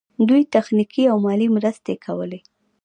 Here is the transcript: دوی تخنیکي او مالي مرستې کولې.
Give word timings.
دوی 0.29 0.43
تخنیکي 0.53 1.03
او 1.11 1.17
مالي 1.25 1.47
مرستې 1.55 1.93
کولې. 2.05 2.39